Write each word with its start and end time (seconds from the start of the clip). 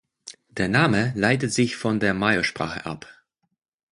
Der 0.49 0.67
Name 0.67 1.13
leitet 1.15 1.53
sich 1.53 1.75
von 1.75 1.99
der 1.99 2.15
Mayo-Sprache 2.15 2.87
ab. 2.87 3.05